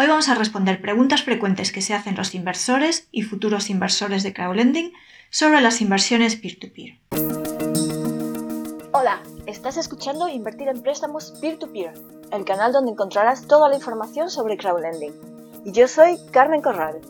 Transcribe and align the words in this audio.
Hoy 0.00 0.06
vamos 0.06 0.30
a 0.30 0.34
responder 0.34 0.80
preguntas 0.80 1.24
frecuentes 1.24 1.72
que 1.72 1.82
se 1.82 1.92
hacen 1.92 2.16
los 2.16 2.34
inversores 2.34 3.06
y 3.12 3.20
futuros 3.20 3.68
inversores 3.68 4.22
de 4.22 4.32
crowdlending 4.32 4.94
sobre 5.28 5.60
las 5.60 5.82
inversiones 5.82 6.36
peer-to-peer. 6.36 6.98
Hola, 8.92 9.22
estás 9.44 9.76
escuchando 9.76 10.26
Invertir 10.26 10.68
en 10.68 10.80
préstamos 10.80 11.34
peer-to-peer, 11.42 11.92
el 12.32 12.46
canal 12.46 12.72
donde 12.72 12.92
encontrarás 12.92 13.46
toda 13.46 13.68
la 13.68 13.74
información 13.74 14.30
sobre 14.30 14.56
crowdlending. 14.56 15.12
Y 15.66 15.72
yo 15.72 15.86
soy 15.86 16.16
Carmen 16.32 16.62
Corral. 16.62 17.02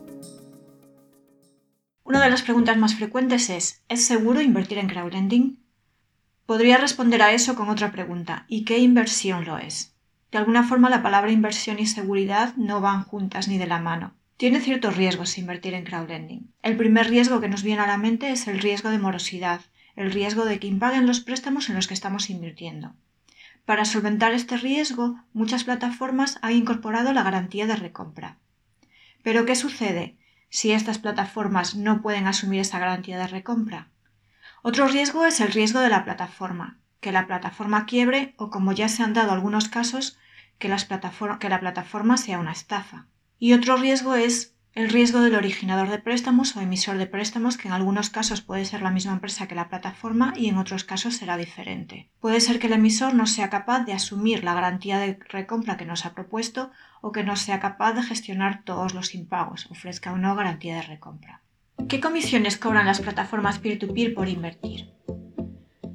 Una 2.02 2.24
de 2.24 2.30
las 2.30 2.42
preguntas 2.42 2.76
más 2.76 2.96
frecuentes 2.96 3.50
es, 3.50 3.84
¿es 3.88 4.04
seguro 4.04 4.40
invertir 4.40 4.78
en 4.78 4.88
crowdlending? 4.88 5.64
Podría 6.44 6.76
responder 6.76 7.22
a 7.22 7.30
eso 7.34 7.54
con 7.54 7.68
otra 7.68 7.92
pregunta, 7.92 8.46
¿y 8.48 8.64
qué 8.64 8.78
inversión 8.78 9.44
lo 9.44 9.58
es? 9.58 9.94
De 10.30 10.38
alguna 10.38 10.62
forma 10.62 10.90
la 10.90 11.02
palabra 11.02 11.32
inversión 11.32 11.78
y 11.78 11.86
seguridad 11.86 12.54
no 12.56 12.80
van 12.80 13.04
juntas 13.04 13.48
ni 13.48 13.58
de 13.58 13.66
la 13.66 13.80
mano. 13.80 14.14
Tiene 14.36 14.60
ciertos 14.60 14.96
riesgos 14.96 15.36
invertir 15.38 15.74
en 15.74 15.84
crowdlending. 15.84 16.52
El 16.62 16.76
primer 16.76 17.08
riesgo 17.08 17.40
que 17.40 17.48
nos 17.48 17.62
viene 17.62 17.82
a 17.82 17.86
la 17.86 17.98
mente 17.98 18.30
es 18.30 18.46
el 18.46 18.60
riesgo 18.60 18.90
de 18.90 18.98
morosidad, 18.98 19.60
el 19.96 20.12
riesgo 20.12 20.44
de 20.44 20.58
que 20.58 20.66
impaguen 20.66 21.06
los 21.06 21.20
préstamos 21.20 21.68
en 21.68 21.74
los 21.74 21.88
que 21.88 21.94
estamos 21.94 22.30
invirtiendo. 22.30 22.94
Para 23.66 23.84
solventar 23.84 24.32
este 24.32 24.56
riesgo, 24.56 25.20
muchas 25.32 25.64
plataformas 25.64 26.38
han 26.42 26.52
incorporado 26.52 27.12
la 27.12 27.22
garantía 27.22 27.66
de 27.66 27.76
recompra. 27.76 28.38
Pero 29.22 29.44
¿qué 29.44 29.54
sucede 29.54 30.16
si 30.48 30.72
estas 30.72 30.98
plataformas 30.98 31.74
no 31.74 32.00
pueden 32.00 32.26
asumir 32.26 32.60
esa 32.60 32.78
garantía 32.78 33.18
de 33.18 33.26
recompra? 33.26 33.88
Otro 34.62 34.88
riesgo 34.88 35.26
es 35.26 35.40
el 35.40 35.52
riesgo 35.52 35.80
de 35.80 35.90
la 35.90 36.04
plataforma, 36.04 36.78
que 37.00 37.12
la 37.12 37.26
plataforma 37.26 37.86
quiebre 37.86 38.34
o, 38.36 38.50
como 38.50 38.72
ya 38.72 38.88
se 38.88 39.02
han 39.02 39.14
dado 39.14 39.32
algunos 39.32 39.68
casos, 39.68 40.18
que, 40.58 40.68
la 40.68 41.60
plataforma 41.60 42.16
sea 42.16 42.38
una 42.38 42.52
estafa. 42.52 43.06
Y 43.38 43.54
otro 43.54 43.76
riesgo 43.76 44.14
es 44.14 44.54
el 44.74 44.88
riesgo 44.88 45.20
del 45.20 45.34
originador 45.34 45.88
de 45.88 45.98
préstamos 45.98 46.54
o 46.54 46.60
emisor 46.60 46.96
de 46.96 47.06
préstamos, 47.06 47.56
que 47.56 47.66
en 47.66 47.74
algunos 47.74 48.10
casos 48.10 48.40
puede 48.40 48.64
ser 48.64 48.82
la 48.82 48.90
misma 48.90 49.12
empresa 49.12 49.48
que 49.48 49.56
la 49.56 49.68
plataforma 49.68 50.32
y 50.36 50.48
en 50.48 50.58
otros 50.58 50.84
casos 50.84 51.16
será 51.16 51.36
diferente. 51.36 52.08
Puede 52.20 52.40
ser 52.40 52.60
que 52.60 52.68
el 52.68 52.74
emisor 52.74 53.14
no 53.14 53.26
sea 53.26 53.50
capaz 53.50 53.80
de 53.80 53.94
asumir 53.94 54.44
la 54.44 54.54
garantía 54.54 54.98
de 54.98 55.18
recompra 55.28 55.76
que 55.76 55.86
nos 55.86 56.06
ha 56.06 56.14
propuesto 56.14 56.70
o 57.00 57.10
que 57.10 57.24
no 57.24 57.34
sea 57.34 57.58
capaz 57.58 57.94
de 57.94 58.02
gestionar 58.02 58.62
todos 58.62 58.94
los 58.94 59.14
impagos, 59.14 59.66
ofrezca 59.70 60.12
una 60.12 60.34
garantía 60.34 60.76
de 60.76 60.82
recompra. 60.82 61.42
¿Qué 61.88 61.98
comisiones 61.98 62.56
cobran 62.56 62.86
las 62.86 63.00
plataformas 63.00 63.58
peer-to-peer 63.58 64.14
por 64.14 64.28
invertir? 64.28 64.92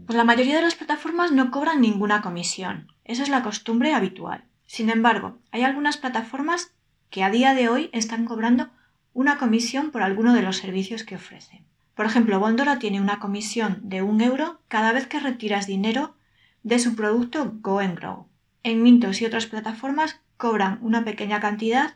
Pues 0.06 0.17
la 0.17 0.23
mayoría 0.23 0.58
de 0.58 0.61
las 0.61 0.75
plataformas 0.75 1.31
no 1.31 1.50
cobran 1.50 1.81
ninguna 1.81 2.22
comisión. 2.22 2.92
Esa 3.06 3.23
es 3.23 3.30
la 3.30 3.42
costumbre 3.42 3.94
habitual. 3.94 4.44
Sin 4.67 4.92
embargo, 4.92 5.39
hay 5.52 5.64
algunas 5.64 5.97
plataformas 5.97 6.72
que 7.09 7.23
a 7.23 7.31
día 7.31 7.56
de 7.56 7.70
hoy 7.70 7.89
están 7.92 8.25
cobrando 8.25 8.70
una 9.14 9.39
comisión 9.39 9.89
por 9.89 10.03
alguno 10.03 10.36
de 10.36 10.44
los 10.44 10.58
servicios 10.58 11.03
que 11.03 11.16
ofrecen. 11.16 11.66
Por 11.95 12.06
ejemplo, 12.06 12.39
Bondora 12.39 12.78
tiene 12.78 13.02
una 13.02 13.20
comisión 13.20 13.80
de 13.81 14.03
un 14.03 14.22
euro 14.22 14.62
cada 14.67 14.92
vez 14.92 15.08
que 15.08 15.20
retiras 15.20 15.66
dinero 15.66 16.16
de 16.62 16.78
su 16.78 16.95
producto 16.95 17.53
Go 17.62 17.78
Grow. 17.78 18.28
En 18.62 18.84
Mintos 18.84 19.22
y 19.22 19.25
otras 19.25 19.47
plataformas 19.47 20.19
cobran 20.38 20.78
una 20.81 21.03
pequeña 21.03 21.40
cantidad 21.40 21.95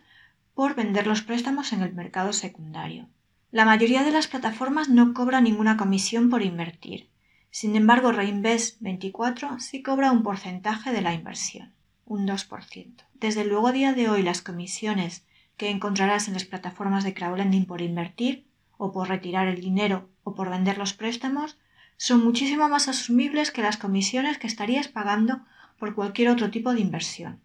por 0.55 0.73
vender 0.73 1.05
los 1.05 1.21
préstamos 1.21 1.73
en 1.73 1.81
el 1.83 1.94
mercado 1.94 2.33
secundario. 2.33 3.07
La 3.51 3.66
mayoría 3.66 4.03
de 4.03 4.11
las 4.11 4.27
plataformas 4.27 4.89
no 4.89 5.13
cobra 5.13 5.41
ninguna 5.41 5.77
comisión 5.77 6.29
por 6.29 6.41
invertir. 6.41 7.09
Sin 7.52 7.75
embargo, 7.75 8.11
Reinvest 8.11 8.80
24 8.80 9.59
sí 9.59 9.81
cobra 9.81 10.11
un 10.11 10.23
porcentaje 10.23 10.92
de 10.92 11.02
la 11.02 11.14
inversión, 11.14 11.73
un 12.06 12.28
2%. 12.28 13.03
Desde 13.16 13.44
luego, 13.44 13.67
a 13.67 13.72
día 13.72 13.94
de 13.94 14.09
hoy, 14.09 14.22
las 14.22 14.41
comisiones 14.41 15.25
que 15.58 15.69
encontrarás 15.69 16.28
en 16.28 16.36
las 16.36 16.45
plataformas 16.45 17.03
de 17.03 17.14
crowdlending 17.14 17.66
por 17.66 17.81
invertir, 17.81 18.45
o 18.78 18.94
por 18.94 19.09
retirar 19.09 19.47
el 19.47 19.59
dinero, 19.59 20.09
o 20.23 20.36
por 20.36 20.50
vender 20.50 20.78
los 20.78 20.94
préstamos, 20.94 21.58
son 21.97 22.23
muchísimo 22.23 22.69
más 22.69 22.88
asumibles 22.88 23.52
que 23.52 23.62
las 23.62 23.75
comisiones 23.75 24.38
que 24.38 24.47
estarías 24.47 24.88
pagando 24.88 25.41
por 25.78 25.96
cualquier 25.96 26.29
otro 26.29 26.50
tipo 26.50 26.73
de 26.73 26.79
inversión. 26.79 27.41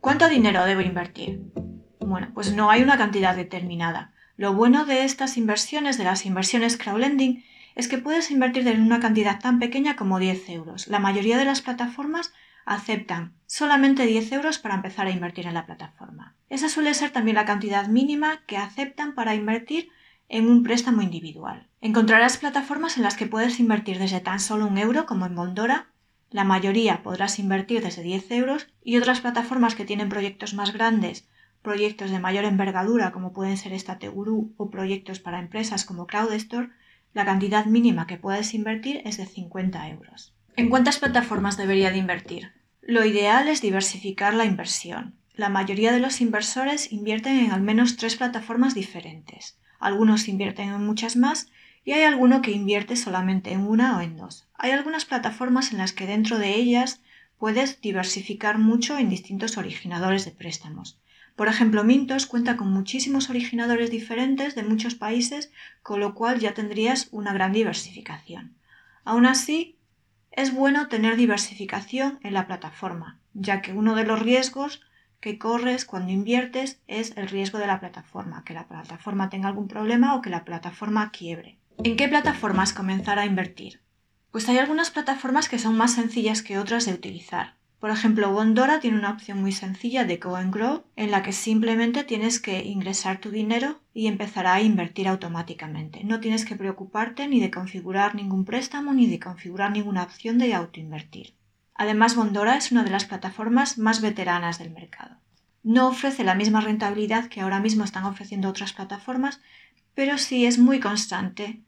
¿Cuánto 0.00 0.28
dinero 0.28 0.64
debo 0.64 0.80
invertir? 0.80 1.42
Bueno, 2.00 2.30
pues 2.32 2.54
no 2.54 2.70
hay 2.70 2.82
una 2.82 2.96
cantidad 2.96 3.36
determinada. 3.36 4.12
Lo 4.38 4.54
bueno 4.54 4.86
de 4.86 5.04
estas 5.04 5.36
inversiones, 5.36 5.98
de 5.98 6.04
las 6.04 6.24
inversiones 6.24 6.78
crowdlending, 6.78 7.44
es 7.78 7.86
que 7.86 7.98
puedes 7.98 8.32
invertir 8.32 8.66
en 8.66 8.82
una 8.82 8.98
cantidad 8.98 9.38
tan 9.38 9.60
pequeña 9.60 9.94
como 9.94 10.18
10 10.18 10.48
euros. 10.50 10.88
La 10.88 10.98
mayoría 10.98 11.38
de 11.38 11.44
las 11.44 11.62
plataformas 11.62 12.32
aceptan 12.66 13.34
solamente 13.46 14.04
10 14.04 14.32
euros 14.32 14.58
para 14.58 14.74
empezar 14.74 15.06
a 15.06 15.12
invertir 15.12 15.46
en 15.46 15.54
la 15.54 15.64
plataforma. 15.64 16.34
Esa 16.50 16.68
suele 16.68 16.92
ser 16.92 17.12
también 17.12 17.36
la 17.36 17.44
cantidad 17.44 17.86
mínima 17.86 18.40
que 18.46 18.56
aceptan 18.56 19.14
para 19.14 19.36
invertir 19.36 19.90
en 20.28 20.50
un 20.50 20.64
préstamo 20.64 21.02
individual. 21.02 21.68
Encontrarás 21.80 22.36
plataformas 22.36 22.96
en 22.96 23.04
las 23.04 23.16
que 23.16 23.26
puedes 23.26 23.60
invertir 23.60 24.00
desde 24.00 24.18
tan 24.18 24.40
solo 24.40 24.66
un 24.66 24.76
euro 24.76 25.06
como 25.06 25.26
en 25.26 25.36
Bondora, 25.36 25.86
la 26.30 26.42
mayoría 26.42 27.04
podrás 27.04 27.38
invertir 27.38 27.84
desde 27.84 28.02
10 28.02 28.32
euros 28.32 28.66
y 28.82 28.96
otras 28.96 29.20
plataformas 29.20 29.76
que 29.76 29.84
tienen 29.84 30.08
proyectos 30.08 30.52
más 30.52 30.72
grandes 30.72 31.28
proyectos 31.62 32.10
de 32.10 32.18
mayor 32.18 32.44
envergadura 32.44 33.12
como 33.12 33.32
pueden 33.32 33.56
ser 33.56 33.78
Stateguru 33.78 34.52
o 34.56 34.68
proyectos 34.68 35.20
para 35.20 35.38
empresas 35.38 35.84
como 35.84 36.06
CrowdStore, 36.06 36.70
la 37.18 37.24
cantidad 37.24 37.66
mínima 37.66 38.06
que 38.06 38.16
puedes 38.16 38.54
invertir 38.54 39.02
es 39.04 39.16
de 39.16 39.26
50 39.26 39.88
euros. 39.88 40.36
¿En 40.54 40.68
cuántas 40.68 41.00
plataformas 41.00 41.56
debería 41.56 41.90
de 41.90 41.98
invertir? 41.98 42.52
Lo 42.80 43.04
ideal 43.04 43.48
es 43.48 43.60
diversificar 43.60 44.34
la 44.34 44.44
inversión. 44.44 45.16
La 45.34 45.48
mayoría 45.48 45.90
de 45.90 45.98
los 45.98 46.20
inversores 46.20 46.92
invierten 46.92 47.40
en 47.40 47.50
al 47.50 47.60
menos 47.60 47.96
tres 47.96 48.14
plataformas 48.14 48.72
diferentes. 48.76 49.58
Algunos 49.80 50.28
invierten 50.28 50.68
en 50.68 50.86
muchas 50.86 51.16
más 51.16 51.50
y 51.84 51.90
hay 51.90 52.04
alguno 52.04 52.40
que 52.40 52.52
invierte 52.52 52.94
solamente 52.94 53.50
en 53.50 53.66
una 53.66 53.98
o 53.98 54.00
en 54.00 54.16
dos. 54.16 54.48
Hay 54.54 54.70
algunas 54.70 55.04
plataformas 55.04 55.72
en 55.72 55.78
las 55.78 55.92
que 55.92 56.06
dentro 56.06 56.38
de 56.38 56.54
ellas 56.54 57.02
puedes 57.36 57.80
diversificar 57.80 58.58
mucho 58.58 58.96
en 58.96 59.08
distintos 59.08 59.58
originadores 59.58 60.24
de 60.24 60.30
préstamos. 60.30 61.00
Por 61.38 61.46
ejemplo, 61.46 61.84
Mintos 61.84 62.26
cuenta 62.26 62.56
con 62.56 62.72
muchísimos 62.72 63.30
originadores 63.30 63.92
diferentes 63.92 64.56
de 64.56 64.64
muchos 64.64 64.96
países, 64.96 65.52
con 65.84 66.00
lo 66.00 66.12
cual 66.12 66.40
ya 66.40 66.52
tendrías 66.52 67.06
una 67.12 67.32
gran 67.32 67.52
diversificación. 67.52 68.56
Aún 69.04 69.24
así, 69.24 69.78
es 70.32 70.52
bueno 70.52 70.88
tener 70.88 71.14
diversificación 71.14 72.18
en 72.24 72.34
la 72.34 72.48
plataforma, 72.48 73.20
ya 73.34 73.62
que 73.62 73.72
uno 73.72 73.94
de 73.94 74.02
los 74.02 74.20
riesgos 74.20 74.80
que 75.20 75.38
corres 75.38 75.84
cuando 75.84 76.10
inviertes 76.10 76.80
es 76.88 77.16
el 77.16 77.28
riesgo 77.28 77.58
de 77.58 77.68
la 77.68 77.78
plataforma, 77.78 78.42
que 78.44 78.54
la 78.54 78.66
plataforma 78.66 79.30
tenga 79.30 79.46
algún 79.46 79.68
problema 79.68 80.16
o 80.16 80.22
que 80.22 80.30
la 80.30 80.44
plataforma 80.44 81.12
quiebre. 81.12 81.56
¿En 81.84 81.96
qué 81.96 82.08
plataformas 82.08 82.72
comenzar 82.72 83.20
a 83.20 83.26
invertir? 83.26 83.80
Pues 84.32 84.48
hay 84.48 84.58
algunas 84.58 84.90
plataformas 84.90 85.48
que 85.48 85.60
son 85.60 85.76
más 85.76 85.94
sencillas 85.94 86.42
que 86.42 86.58
otras 86.58 86.84
de 86.84 86.94
utilizar. 86.94 87.54
Por 87.80 87.90
ejemplo, 87.90 88.32
Bondora 88.32 88.80
tiene 88.80 88.98
una 88.98 89.12
opción 89.12 89.40
muy 89.40 89.52
sencilla 89.52 90.04
de 90.04 90.16
Go 90.16 90.34
and 90.34 90.52
Grow 90.52 90.84
en 90.96 91.12
la 91.12 91.22
que 91.22 91.32
simplemente 91.32 92.02
tienes 92.02 92.40
que 92.40 92.64
ingresar 92.64 93.20
tu 93.20 93.30
dinero 93.30 93.80
y 93.94 94.08
empezará 94.08 94.54
a 94.54 94.62
invertir 94.62 95.06
automáticamente. 95.06 96.02
No 96.02 96.18
tienes 96.18 96.44
que 96.44 96.56
preocuparte 96.56 97.28
ni 97.28 97.38
de 97.38 97.52
configurar 97.52 98.16
ningún 98.16 98.44
préstamo 98.44 98.92
ni 98.92 99.06
de 99.06 99.20
configurar 99.20 99.70
ninguna 99.70 100.02
opción 100.02 100.38
de 100.38 100.54
autoinvertir. 100.54 101.34
Además, 101.74 102.16
Bondora 102.16 102.56
es 102.56 102.72
una 102.72 102.82
de 102.82 102.90
las 102.90 103.04
plataformas 103.04 103.78
más 103.78 104.00
veteranas 104.00 104.58
del 104.58 104.70
mercado. 104.70 105.16
No 105.62 105.86
ofrece 105.86 106.24
la 106.24 106.34
misma 106.34 106.60
rentabilidad 106.60 107.28
que 107.28 107.42
ahora 107.42 107.60
mismo 107.60 107.84
están 107.84 108.04
ofreciendo 108.04 108.48
otras 108.48 108.72
plataformas, 108.72 109.40
pero 109.94 110.18
sí 110.18 110.46
es 110.46 110.58
muy 110.58 110.80
constante 110.80 111.62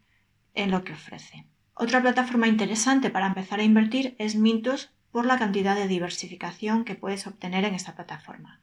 en 0.54 0.72
lo 0.72 0.82
que 0.82 0.94
ofrece. 0.94 1.47
Otra 1.75 2.03
plataforma 2.03 2.48
interesante 2.48 3.10
para 3.10 3.28
empezar 3.28 3.60
a 3.60 3.65
invertir 3.65 4.16
es 4.19 4.34
Mintos 4.34 4.91
por 5.12 5.26
la 5.26 5.38
cantidad 5.38 5.75
de 5.75 5.88
diversificación 5.88 6.84
que 6.84 6.94
puedes 6.94 7.26
obtener 7.26 7.65
en 7.65 7.75
esta 7.75 7.94
plataforma. 7.94 8.60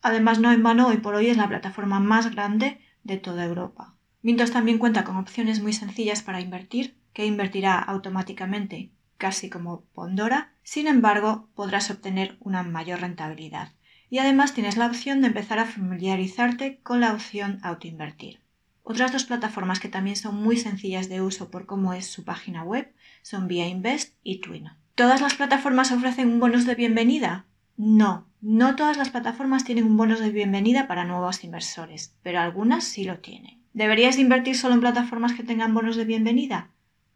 Además, 0.00 0.38
no 0.40 0.52
en 0.52 0.62
vano, 0.62 0.88
hoy 0.88 0.98
por 0.98 1.14
hoy 1.14 1.28
es 1.28 1.36
la 1.36 1.48
plataforma 1.48 2.00
más 2.00 2.34
grande 2.34 2.80
de 3.04 3.18
toda 3.18 3.44
Europa. 3.44 3.94
Mintos 4.22 4.50
también 4.50 4.78
cuenta 4.78 5.04
con 5.04 5.16
opciones 5.16 5.62
muy 5.62 5.72
sencillas 5.72 6.22
para 6.22 6.40
invertir, 6.40 6.96
que 7.12 7.26
invertirá 7.26 7.78
automáticamente, 7.78 8.90
casi 9.18 9.50
como 9.50 9.82
Pondora, 9.94 10.52
sin 10.62 10.86
embargo, 10.86 11.48
podrás 11.54 11.90
obtener 11.90 12.36
una 12.40 12.62
mayor 12.62 13.00
rentabilidad. 13.00 13.72
Y 14.10 14.18
además 14.18 14.54
tienes 14.54 14.76
la 14.76 14.86
opción 14.86 15.20
de 15.20 15.28
empezar 15.28 15.58
a 15.58 15.66
familiarizarte 15.66 16.80
con 16.82 17.00
la 17.00 17.12
opción 17.12 17.60
autoinvertir. 17.62 18.40
Otras 18.84 19.12
dos 19.12 19.24
plataformas 19.24 19.80
que 19.80 19.88
también 19.88 20.16
son 20.16 20.42
muy 20.42 20.56
sencillas 20.56 21.08
de 21.08 21.22
uso 21.22 21.50
por 21.50 21.66
cómo 21.66 21.92
es 21.92 22.06
su 22.06 22.24
página 22.24 22.64
web 22.64 22.92
son 23.22 23.46
Via 23.46 23.68
Invest 23.68 24.16
y 24.24 24.40
Twino. 24.40 24.76
¿Todas 24.94 25.22
las 25.22 25.34
plataformas 25.34 25.90
ofrecen 25.90 26.28
un 26.28 26.38
bonus 26.38 26.66
de 26.66 26.74
bienvenida? 26.74 27.46
No, 27.78 28.26
no 28.42 28.76
todas 28.76 28.98
las 28.98 29.08
plataformas 29.08 29.64
tienen 29.64 29.84
un 29.84 29.96
bonus 29.96 30.20
de 30.20 30.28
bienvenida 30.28 30.86
para 30.86 31.06
nuevos 31.06 31.44
inversores, 31.44 32.14
pero 32.22 32.40
algunas 32.40 32.84
sí 32.84 33.04
lo 33.04 33.18
tienen. 33.20 33.62
¿Deberías 33.72 34.18
invertir 34.18 34.54
solo 34.54 34.74
en 34.74 34.82
plataformas 34.82 35.32
que 35.32 35.44
tengan 35.44 35.72
bonos 35.72 35.96
de 35.96 36.04
bienvenida? 36.04 36.68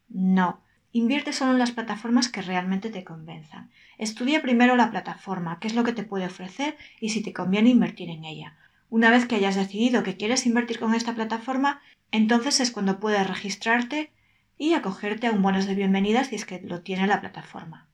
No. 0.08 0.62
Invierte 0.93 1.34
solo 1.34 1.52
en 1.52 1.58
las 1.58 1.73
plataformas 1.73 2.31
que 2.31 2.40
realmente 2.40 2.88
te 2.88 3.05
convenzan. 3.05 3.70
Estudia 3.99 4.40
primero 4.40 4.75
la 4.76 4.90
plataforma, 4.90 5.58
qué 5.61 5.69
es 5.69 5.75
lo 5.75 5.84
que 5.84 5.93
te 5.93 6.02
puede 6.02 6.25
ofrecer 6.25 6.79
y 6.99 7.11
si 7.11 7.22
te 7.22 7.34
conviene 7.34 7.69
invertir 7.69 8.08
en 8.08 8.25
ella. 8.25 8.56
Una 8.88 9.11
vez 9.11 9.26
que 9.26 9.34
hayas 9.34 9.55
decidido 9.55 10.02
que 10.02 10.17
quieres 10.17 10.46
invertir 10.46 10.79
con 10.79 10.94
esta 10.94 11.14
plataforma, 11.14 11.82
entonces 12.11 12.58
es 12.61 12.70
cuando 12.70 13.00
puedes 13.00 13.26
registrarte 13.26 14.12
y 14.58 14.75
acogerte 14.75 15.26
a 15.26 15.32
un 15.32 15.43
bonos 15.43 15.67
de 15.67 15.75
bienvenida 15.75 16.25
si 16.25 16.35
es 16.35 16.44
que 16.44 16.61
lo 16.61 16.81
tiene 16.82 17.06
la 17.06 17.20
plataforma. 17.20 17.88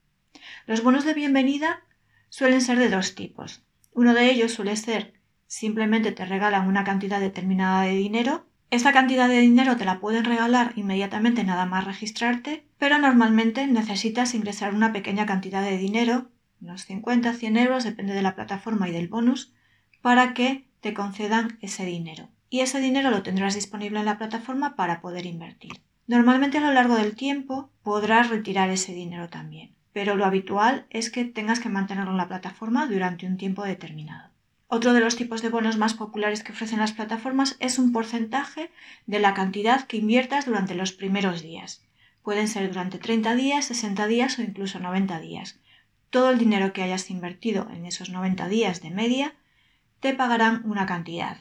Los 0.66 0.82
bonos 0.82 1.04
de 1.04 1.14
bienvenida 1.14 1.82
suelen 2.28 2.60
ser 2.60 2.78
de 2.78 2.88
dos 2.88 3.14
tipos. 3.14 3.62
Uno 3.92 4.14
de 4.14 4.30
ellos 4.30 4.52
suele 4.52 4.76
ser 4.76 5.14
simplemente 5.46 6.12
te 6.12 6.24
regalan 6.24 6.66
una 6.66 6.84
cantidad 6.84 7.20
determinada 7.20 7.82
de 7.82 7.94
dinero. 7.94 8.46
Esta 8.70 8.92
cantidad 8.92 9.28
de 9.28 9.40
dinero 9.40 9.76
te 9.76 9.84
la 9.84 10.00
pueden 10.00 10.24
regalar 10.24 10.72
inmediatamente 10.76 11.44
nada 11.44 11.66
más 11.66 11.84
registrarte, 11.84 12.64
pero 12.78 12.98
normalmente 12.98 13.66
necesitas 13.66 14.34
ingresar 14.34 14.74
una 14.74 14.94
pequeña 14.94 15.26
cantidad 15.26 15.62
de 15.62 15.76
dinero, 15.76 16.30
unos 16.62 16.86
50, 16.86 17.34
100 17.34 17.56
euros, 17.58 17.84
depende 17.84 18.14
de 18.14 18.22
la 18.22 18.34
plataforma 18.34 18.88
y 18.88 18.92
del 18.92 19.08
bonus, 19.08 19.52
para 20.00 20.32
que 20.32 20.64
te 20.80 20.94
concedan 20.94 21.58
ese 21.60 21.84
dinero. 21.84 22.30
Y 22.48 22.60
ese 22.60 22.80
dinero 22.80 23.10
lo 23.10 23.22
tendrás 23.22 23.54
disponible 23.54 23.98
en 23.98 24.06
la 24.06 24.16
plataforma 24.16 24.74
para 24.74 25.02
poder 25.02 25.26
invertir. 25.26 25.72
Normalmente 26.12 26.58
a 26.58 26.60
lo 26.60 26.74
largo 26.74 26.96
del 26.96 27.16
tiempo 27.16 27.70
podrás 27.82 28.28
retirar 28.28 28.68
ese 28.68 28.92
dinero 28.92 29.30
también, 29.30 29.74
pero 29.94 30.14
lo 30.14 30.26
habitual 30.26 30.84
es 30.90 31.10
que 31.10 31.24
tengas 31.24 31.58
que 31.58 31.70
mantenerlo 31.70 32.10
en 32.10 32.18
la 32.18 32.28
plataforma 32.28 32.86
durante 32.86 33.26
un 33.26 33.38
tiempo 33.38 33.64
determinado. 33.64 34.28
Otro 34.68 34.92
de 34.92 35.00
los 35.00 35.16
tipos 35.16 35.40
de 35.40 35.48
bonos 35.48 35.78
más 35.78 35.94
populares 35.94 36.44
que 36.44 36.52
ofrecen 36.52 36.80
las 36.80 36.92
plataformas 36.92 37.56
es 37.60 37.78
un 37.78 37.92
porcentaje 37.92 38.70
de 39.06 39.20
la 39.20 39.32
cantidad 39.32 39.86
que 39.86 39.96
inviertas 39.96 40.44
durante 40.44 40.74
los 40.74 40.92
primeros 40.92 41.40
días. 41.40 41.82
Pueden 42.22 42.46
ser 42.46 42.68
durante 42.68 42.98
30 42.98 43.34
días, 43.34 43.64
60 43.64 44.06
días 44.06 44.38
o 44.38 44.42
incluso 44.42 44.80
90 44.80 45.18
días. 45.18 45.60
Todo 46.10 46.28
el 46.28 46.36
dinero 46.36 46.74
que 46.74 46.82
hayas 46.82 47.08
invertido 47.08 47.70
en 47.70 47.86
esos 47.86 48.10
90 48.10 48.48
días 48.48 48.82
de 48.82 48.90
media 48.90 49.34
te 50.00 50.12
pagarán 50.12 50.60
una 50.66 50.84
cantidad. 50.84 51.38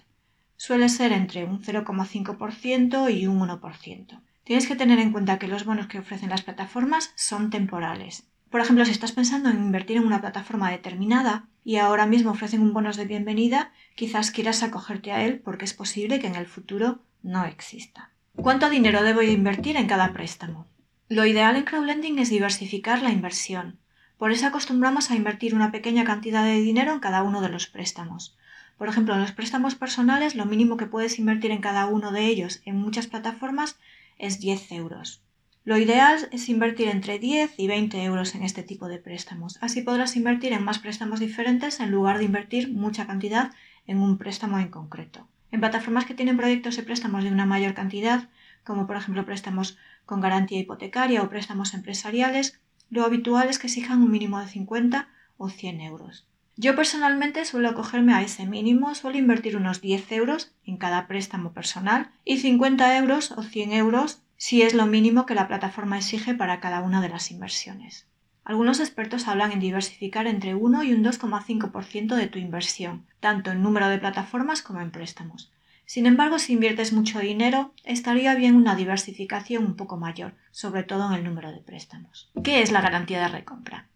Suele 0.56 0.88
ser 0.88 1.12
entre 1.12 1.44
un 1.44 1.62
0,5% 1.62 3.14
y 3.14 3.28
un 3.28 3.42
1%. 3.42 4.22
Tienes 4.44 4.68
que 4.68 4.76
tener 4.76 5.00
en 5.00 5.12
cuenta 5.12 5.38
que 5.38 5.48
los 5.48 5.66
bonos 5.66 5.88
que 5.88 6.00
ofrecen 6.00 6.30
las 6.30 6.42
plataformas 6.42 7.14
son 7.16 7.50
temporales. 7.50 8.28
Por 8.50 8.60
ejemplo, 8.60 8.84
si 8.86 8.92
estás 8.92 9.12
pensando 9.12 9.50
en 9.50 9.58
invertir 9.58 9.98
en 9.98 10.06
una 10.06 10.20
plataforma 10.20 10.72
determinada 10.72 11.46
y 11.64 11.78
ahora 11.78 12.06
mismo 12.06 12.32
ofrecen 12.32 12.62
un 12.62 12.74
bono 12.74 12.92
de 12.92 13.06
bienvenida, 13.06 13.72
quizás 13.96 14.32
quieras 14.32 14.64
acogerte 14.64 15.12
a 15.12 15.24
él 15.24 15.40
porque 15.40 15.66
es 15.66 15.74
posible 15.74 16.20
que 16.20 16.28
en 16.28 16.36
el 16.36 16.48
futuro 16.48 17.00
no 17.24 17.46
exista. 17.46 18.10
¿Cuánto 18.36 18.70
dinero 18.70 19.04
debo 19.04 19.22
invertir 19.22 19.78
en 19.78 19.88
cada 19.88 20.12
préstamo? 20.12 20.66
Lo 21.08 21.26
ideal 21.26 21.56
en 21.56 21.64
crowdlending 21.64 22.20
es 22.20 22.30
diversificar 22.30 23.04
la 23.04 23.12
inversión. 23.12 23.78
Por 24.18 24.32
eso 24.32 24.48
acostumbramos 24.48 25.12
a 25.12 25.16
invertir 25.16 25.54
una 25.54 25.72
pequeña 25.72 26.04
cantidad 26.04 26.44
de 26.44 26.62
dinero 26.62 26.94
en 26.94 27.00
cada 27.00 27.24
uno 27.24 27.42
de 27.42 27.50
los 27.50 27.68
préstamos. 27.68 28.38
Por 28.78 28.90
ejemplo, 28.90 29.14
en 29.14 29.22
los 29.22 29.32
préstamos 29.32 29.76
personales, 29.76 30.36
lo 30.36 30.46
mínimo 30.46 30.78
que 30.78 30.88
puedes 30.88 31.20
invertir 31.20 31.52
en 31.52 31.62
cada 31.62 31.86
uno 31.86 32.12
de 32.12 32.26
ellos 32.26 32.62
en 32.66 32.78
muchas 32.78 33.08
plataformas 33.08 33.78
es 34.22 34.40
10 34.40 34.72
euros. 34.72 35.22
Lo 35.64 35.78
ideal 35.78 36.30
es 36.32 36.48
invertir 36.48 36.88
entre 36.88 37.20
10 37.20 37.56
y 37.58 37.68
20 37.68 38.04
euros 38.04 38.34
en 38.36 38.44
este 38.44 38.64
tipo 38.64 38.88
de 38.88 39.00
préstamos. 39.00 39.58
Así 39.62 39.82
podrás 39.82 40.16
invertir 40.16 40.54
en 40.54 40.64
más 40.64 40.80
préstamos 40.80 41.20
diferentes 41.20 41.80
en 41.80 41.92
lugar 41.92 42.20
de 42.20 42.26
invertir 42.26 42.72
mucha 42.72 43.06
cantidad 43.06 43.52
en 43.86 43.98
un 43.98 44.18
préstamo 44.18 44.60
en 44.60 44.70
concreto. 44.70 45.28
En 45.52 45.60
plataformas 45.60 46.06
que 46.06 46.14
tienen 46.14 46.38
proyectos 46.38 46.78
de 46.78 46.84
préstamos 46.84 47.24
de 47.24 47.32
una 47.32 47.46
mayor 47.46 47.74
cantidad, 47.74 48.30
como 48.64 48.88
por 48.88 48.96
ejemplo 48.96 49.26
préstamos 49.26 49.78
con 50.06 50.22
garantía 50.22 50.60
hipotecaria 50.60 51.22
o 51.22 51.30
préstamos 51.30 51.74
empresariales, 51.74 52.60
lo 52.90 53.04
habitual 53.04 53.50
es 53.50 53.60
que 53.60 53.68
exijan 53.68 54.02
un 54.02 54.12
mínimo 54.12 54.40
de 54.40 54.48
50 54.48 55.10
o 55.38 55.50
100 55.50 55.82
euros. 55.82 56.28
Yo 56.58 56.76
personalmente 56.76 57.46
suelo 57.46 57.70
acogerme 57.70 58.14
a 58.14 58.22
ese 58.22 58.46
mínimo, 58.46 58.94
suelo 58.94 59.18
invertir 59.18 59.56
unos 59.58 59.82
10 59.82 60.12
euros 60.12 60.52
en 60.66 60.78
cada 60.78 61.08
préstamo 61.08 61.54
personal 61.54 62.12
y 62.26 62.38
50 62.38 62.98
euros 62.98 63.32
o 63.32 63.44
100 63.44 63.74
euros 63.74 64.22
si 64.38 64.62
es 64.62 64.74
lo 64.74 64.86
mínimo 64.86 65.26
que 65.26 65.36
la 65.36 65.48
plataforma 65.48 65.98
exige 65.98 66.34
para 66.34 66.60
cada 66.60 66.82
una 66.82 67.02
de 67.02 67.10
las 67.10 67.32
inversiones. 67.32 68.08
Algunos 68.44 68.80
expertos 68.80 69.28
hablan 69.28 69.52
en 69.52 69.60
diversificar 69.60 70.26
entre 70.28 70.56
1 70.56 70.84
y 70.84 70.94
un 70.94 71.04
2,5% 71.04 72.16
de 72.16 72.28
tu 72.28 72.40
inversión, 72.40 73.06
tanto 73.20 73.52
en 73.52 73.62
número 73.62 73.88
de 73.88 74.00
plataformas 74.00 74.62
como 74.62 74.82
en 74.82 74.92
préstamos. 74.92 75.52
Sin 75.86 76.06
embargo, 76.06 76.40
si 76.40 76.54
inviertes 76.54 76.92
mucho 76.92 77.20
dinero, 77.20 77.74
estaría 77.84 78.34
bien 78.34 78.56
una 78.56 78.76
diversificación 78.76 79.66
un 79.66 79.76
poco 79.76 79.98
mayor, 79.98 80.34
sobre 80.50 80.84
todo 80.84 81.08
en 81.08 81.14
el 81.14 81.24
número 81.24 81.52
de 81.52 81.60
préstamos. 81.60 82.32
¿Qué 82.44 82.62
es 82.62 82.72
la 82.72 82.82
garantía 82.82 83.22
de 83.22 83.28
recompra? 83.28 83.91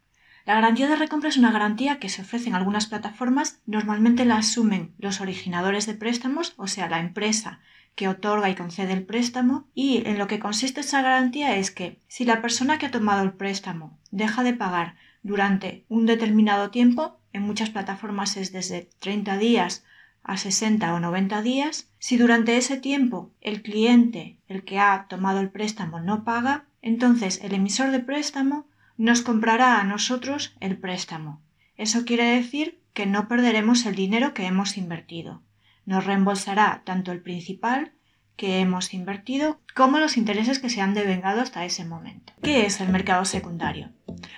La 0.46 0.54
garantía 0.54 0.88
de 0.88 0.96
recompra 0.96 1.30
es 1.30 1.38
una 1.38 1.52
garantía 1.52 1.98
que 1.98 2.08
se 2.08 2.22
ofrece 2.22 2.50
en 2.50 2.56
algunas 2.56 2.86
plataformas, 2.86 3.62
normalmente 3.66 4.26
la 4.26 4.38
asumen 4.38 4.94
los 5.00 5.20
originadores 5.20 5.88
de 5.88 5.96
préstamos, 5.96 6.54
o 6.58 6.68
sea, 6.68 6.88
la 6.88 7.00
empresa 7.00 7.60
que 7.96 8.08
otorga 8.08 8.50
y 8.52 8.56
concede 8.56 8.94
el 8.94 9.06
préstamo, 9.06 9.66
y 9.74 10.04
en 10.06 10.20
lo 10.20 10.28
que 10.28 10.38
consiste 10.38 10.82
esa 10.82 11.02
garantía 11.02 11.56
es 11.56 11.72
que 11.72 12.00
si 12.08 12.26
la 12.26 12.44
persona 12.44 12.78
que 12.78 12.86
ha 12.86 12.92
tomado 12.92 13.24
el 13.24 13.34
préstamo 13.34 13.98
deja 14.12 14.44
de 14.44 14.54
pagar 14.54 14.98
durante 15.24 15.84
un 15.90 16.06
determinado 16.06 16.70
tiempo, 16.70 17.18
en 17.34 17.42
muchas 17.42 17.72
plataformas 17.72 18.38
es 18.38 18.52
desde 18.52 18.90
30 19.00 19.38
días 19.38 19.84
a 20.22 20.38
60 20.38 20.94
o 20.94 21.00
90 21.00 21.42
días, 21.42 21.90
si 21.98 22.18
durante 22.18 22.58
ese 22.58 22.78
tiempo 22.78 23.32
el 23.42 23.64
cliente, 23.64 24.38
el 24.48 24.64
que 24.64 24.78
ha 24.78 25.08
tomado 25.10 25.40
el 25.40 25.50
préstamo, 25.50 26.00
no 26.00 26.24
paga, 26.24 26.66
entonces 26.84 27.40
el 27.42 27.56
emisor 27.56 27.90
de 27.90 28.00
préstamo 28.00 28.68
nos 28.98 29.22
comprará 29.22 29.80
a 29.80 29.84
nosotros 29.84 30.56
el 30.60 30.78
préstamo. 30.78 31.42
Eso 31.78 32.06
quiere 32.06 32.24
decir 32.24 32.80
que 32.94 33.06
no 33.06 33.28
perderemos 33.28 33.86
el 33.86 33.96
dinero 33.96 34.34
que 34.34 34.46
hemos 34.46 34.78
invertido. 34.78 35.42
Nos 35.86 36.06
reembolsará 36.06 36.82
tanto 36.86 37.12
el 37.12 37.22
principal 37.22 37.92
que 38.38 38.60
hemos 38.60 38.94
invertido 38.94 39.60
como 39.76 40.00
los 40.00 40.18
intereses 40.18 40.60
que 40.60 40.70
se 40.70 40.82
han 40.82 40.94
devengado 40.94 41.42
hasta 41.42 41.66
ese 41.66 41.86
momento. 41.86 42.34
¿Qué 42.42 42.66
es 42.66 42.82
el 42.82 42.90
mercado 42.90 43.26
secundario? 43.26 43.92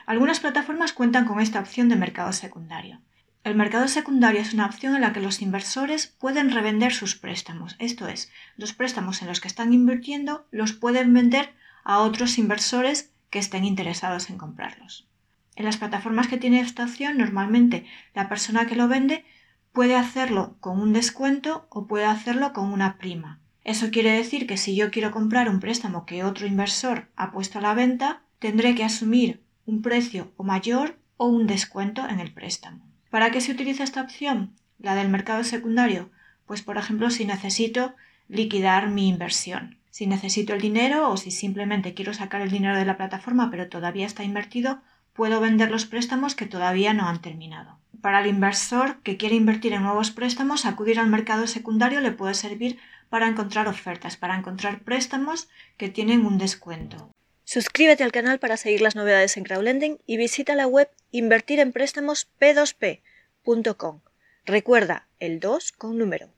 Algunas 0.06 0.40
plataformas 0.40 0.94
cuentan 0.94 1.26
con 1.26 1.40
esta 1.40 1.60
opción 1.60 1.90
de 1.90 1.96
mercado 1.96 2.34
secundario. 2.34 3.02
El 3.44 3.56
mercado 3.56 3.88
secundario 3.88 4.42
es 4.42 4.54
una 4.54 4.66
opción 4.66 4.96
en 4.96 5.02
la 5.02 5.14
que 5.14 5.22
los 5.22 5.42
inversores 5.42 6.08
pueden 6.08 6.52
revender 6.52 6.94
sus 6.94 7.16
préstamos, 7.16 7.76
esto 7.80 8.08
es, 8.08 8.30
los 8.58 8.74
préstamos 8.74 9.22
en 9.22 9.30
los 9.30 9.40
que 9.40 9.48
están 9.48 9.74
invirtiendo 9.74 10.48
los 10.52 10.74
pueden 10.74 11.14
vender 11.14 11.54
a 11.86 12.00
otros 12.00 12.38
inversores 12.38 13.14
que 13.30 13.40
estén 13.40 13.66
interesados 13.66 14.30
en 14.30 14.38
comprarlos. 14.38 15.08
En 15.56 15.66
las 15.66 15.78
plataformas 15.78 16.28
que 16.28 16.38
tiene 16.38 16.60
esta 16.60 16.84
opción, 16.84 17.18
normalmente 17.18 17.86
la 18.14 18.30
persona 18.30 18.68
que 18.68 18.76
lo 18.76 18.88
vende 18.88 19.26
puede 19.74 19.96
hacerlo 19.96 20.56
con 20.60 20.80
un 20.80 20.94
descuento 20.94 21.68
o 21.70 21.88
puede 21.88 22.06
hacerlo 22.06 22.54
con 22.54 22.72
una 22.72 22.98
prima. 22.98 23.40
Eso 23.64 23.90
quiere 23.92 24.12
decir 24.12 24.48
que 24.48 24.58
si 24.58 24.76
yo 24.76 24.92
quiero 24.92 25.12
comprar 25.12 25.50
un 25.50 25.60
préstamo 25.60 26.06
que 26.06 26.24
otro 26.24 26.48
inversor 26.48 27.10
ha 27.16 27.32
puesto 27.32 27.60
a 27.60 27.62
la 27.62 27.74
venta, 27.74 28.22
tendré 28.40 28.76
que 28.76 28.84
asumir 28.84 29.44
un 29.66 29.82
precio 29.82 30.32
o 30.38 30.44
mayor 30.44 30.98
o 31.18 31.26
un 31.26 31.48
descuento 31.48 32.08
en 32.08 32.20
el 32.20 32.32
préstamo. 32.32 32.86
¿Para 33.10 33.32
qué 33.32 33.42
se 33.42 33.52
utiliza 33.52 33.84
esta 33.84 34.02
opción? 34.02 34.54
La 34.80 34.96
del 34.96 35.10
mercado 35.10 35.44
secundario. 35.44 36.12
Pues 36.46 36.62
por 36.62 36.78
ejemplo 36.78 37.10
si 37.10 37.26
necesito 37.26 37.96
liquidar 38.30 38.90
mi 38.90 39.10
inversión 39.10 39.78
si 39.98 40.06
necesito 40.06 40.54
el 40.54 40.62
dinero 40.62 41.10
o 41.10 41.18
si 41.18 41.32
simplemente 41.32 41.96
quiero 41.96 42.14
sacar 42.14 42.42
el 42.42 42.52
dinero 42.52 42.78
de 42.78 42.86
la 42.86 42.98
plataforma 42.98 43.50
pero 43.50 43.68
todavía 43.68 44.06
está 44.06 44.24
invertido, 44.24 44.80
puedo 45.14 45.42
vender 45.42 45.72
los 45.72 45.88
préstamos 45.88 46.36
que 46.36 46.46
todavía 46.46 46.94
no 46.94 47.08
han 47.08 47.20
terminado. 47.20 47.80
Para 48.00 48.20
el 48.20 48.28
inversor 48.28 49.02
que 49.02 49.18
quiere 49.18 49.34
invertir 49.34 49.74
en 49.74 49.82
nuevos 49.82 50.12
préstamos, 50.12 50.68
acudir 50.68 51.00
al 51.00 51.08
mercado 51.08 51.48
secundario 51.48 52.00
le 52.00 52.12
puede 52.12 52.36
servir 52.36 52.78
para 53.10 53.28
encontrar 53.28 53.68
ofertas, 53.68 54.18
para 54.18 54.38
encontrar 54.38 54.84
préstamos 54.84 55.50
que 55.78 55.90
tienen 55.90 56.28
un 56.28 56.38
descuento. 56.38 57.10
Suscríbete 57.44 58.04
al 58.04 58.12
canal 58.12 58.38
para 58.38 58.58
seguir 58.58 58.82
las 58.82 58.96
novedades 58.96 59.36
en 59.36 59.46
crowdlending 59.46 59.98
y 60.06 60.18
visita 60.18 60.54
la 60.54 60.68
web 60.68 60.92
invertirempréstamos 61.10 62.30
p2p.com. 62.40 64.02
Recuerda 64.46 65.08
el 65.20 65.40
2 65.40 65.72
con 65.72 65.98
número. 65.98 66.30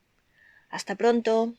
Hasta 0.69 0.95
pronto. 0.95 1.55